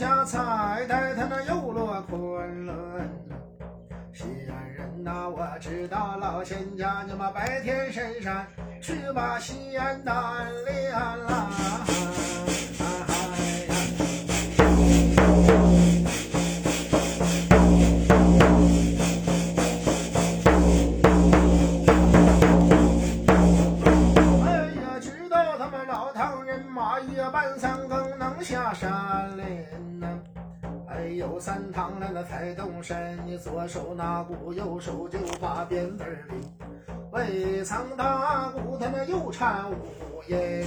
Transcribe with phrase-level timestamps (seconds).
[0.00, 2.74] 下彩带他那又落昆仑。
[4.14, 8.46] 西安人呐，我知道老仙家你们白天深山
[8.80, 10.14] 去把西安单
[10.64, 11.50] 练啦。
[25.90, 30.06] 老唐人马夜半三更能下山林呐。
[30.86, 36.40] 还，有三堂来了才动身，你左手拿鼓，右手就把鞭子儿拎。
[37.10, 40.64] 未曾打鼓，他那又颤五音。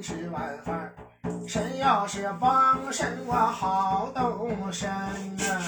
[0.00, 0.92] 吃完饭，
[1.46, 4.88] 谁要是帮神，我好动身
[5.36, 5.60] 呐、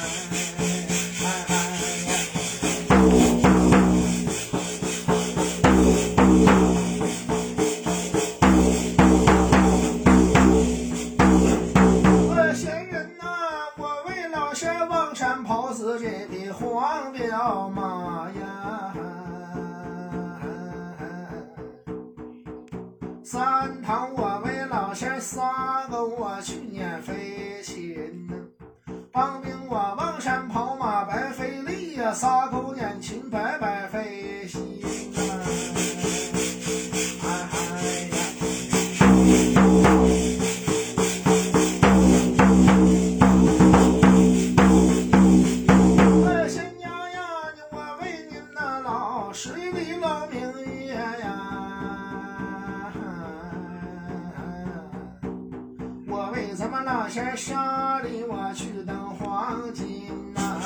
[57.15, 60.59] 咱们老仙沙里我去当黄金呐、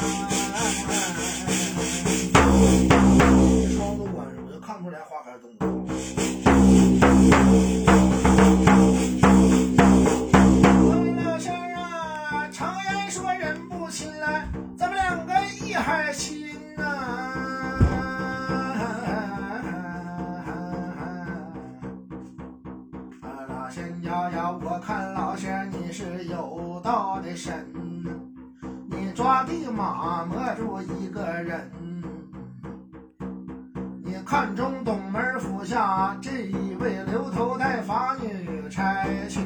[3.77, 5.66] 窗子关上，我就看不出来花开动
[24.07, 27.67] 呀呀，我看老仙你是有道的神，
[28.89, 31.69] 你抓地马摸住一个人。
[34.05, 39.41] 你看中东门府下这一位留头带发女差去。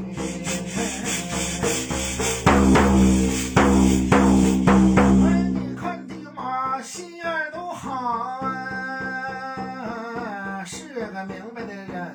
[5.24, 12.14] 哎，你看的马心眼都好啊，是个明白的人，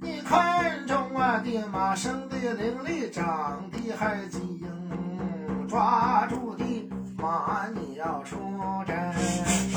[0.00, 4.60] 你看中啊，的马生的伶俐，长得还精，
[5.66, 6.64] 抓住的
[7.16, 8.36] 马你要出
[8.86, 9.67] 征。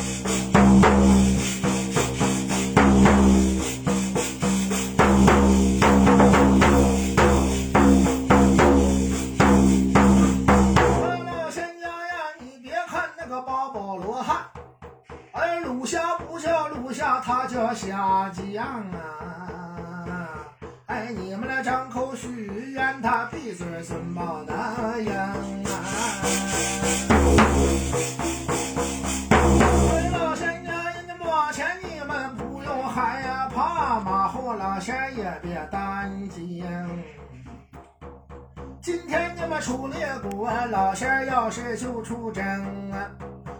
[39.51, 42.41] 天你们出列国，老仙儿要是就出征
[42.91, 43.11] 啊！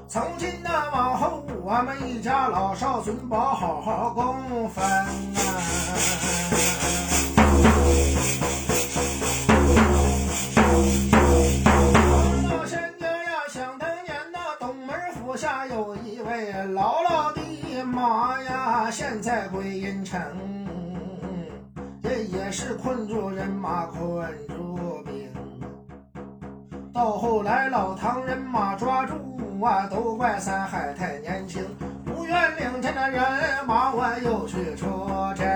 [0.07, 6.50] 从今呢往后，我们一家老少尊宝好好供奉啊！
[27.31, 29.13] 后来老唐人马抓住
[29.63, 31.63] 啊，都怪三海太年轻，
[32.03, 33.23] 不愿领着那人
[33.65, 34.85] 马我又去出
[35.33, 35.47] 征。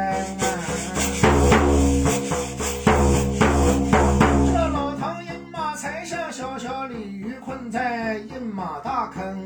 [4.53, 9.45] 这老唐饮马才下小小鲤鱼困在饮马大坑，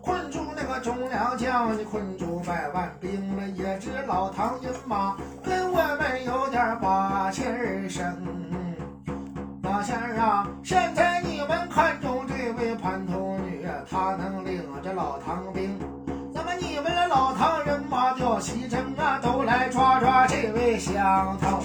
[0.00, 8.06] 困住那个忠良将，你困住百万兵了，也知老唐饮马跟我们有点把气儿生。
[9.80, 15.80] 老先生，现在你们看中这位盘头女，她能领着老唐兵，
[16.34, 20.92] 那么你们的老唐人马叫西征啊，都来抓抓这位小
[21.40, 21.62] 唐啊。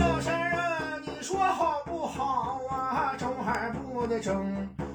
[0.00, 0.58] 老先生，
[1.02, 3.12] 你说好不好啊？
[3.18, 4.42] 中还不得中，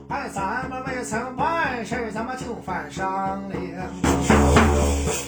[0.07, 1.58] 哎，咱们未曾把。
[1.85, 5.19] 事儿，咱们就犯商量。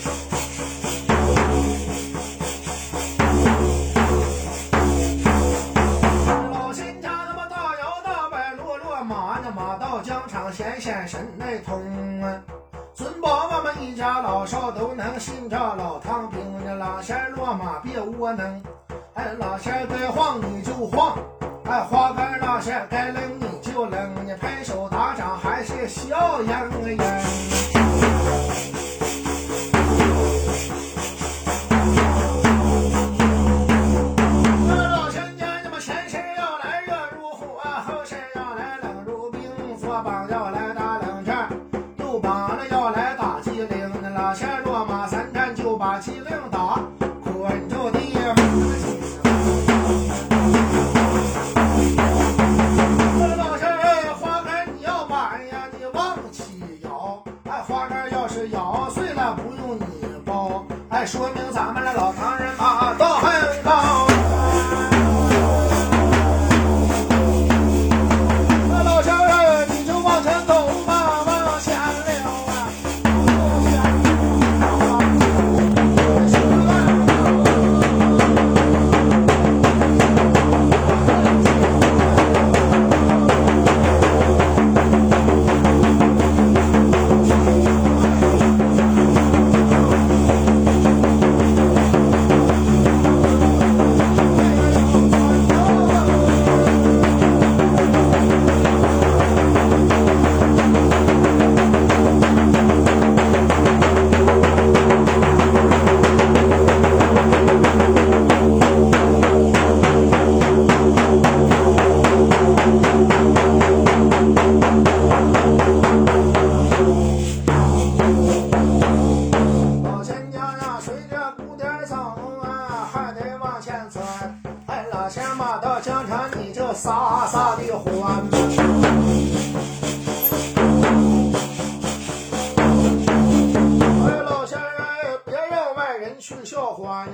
[26.07, 27.50] 小羊羊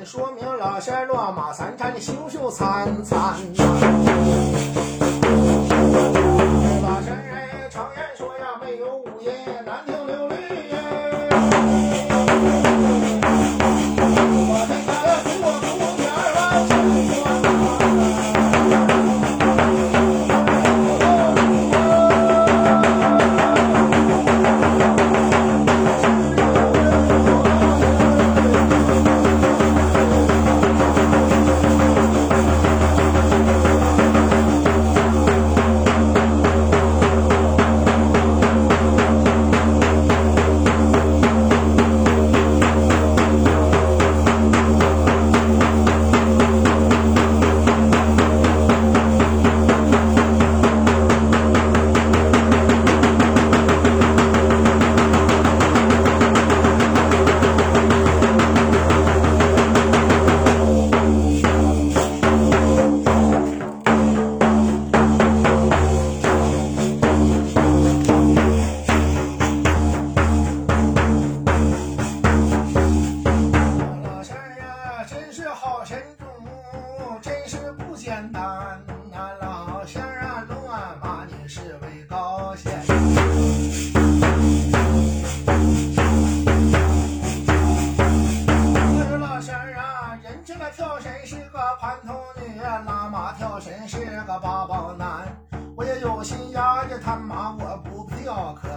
[0.06, 3.36] 说明老身落马三餐，的羞秀灿灿。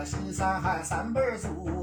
[0.04, 1.79] 西山海三辈祖。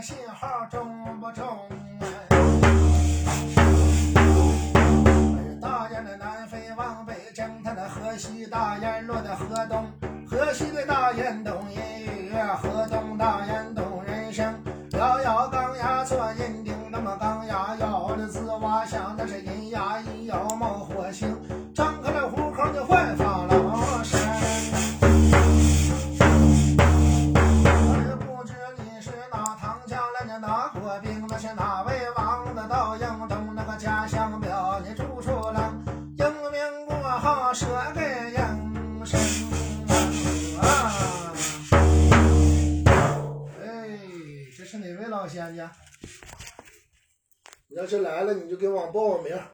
[0.00, 0.87] 信号中
[47.78, 49.38] 要是来了你就给我报个名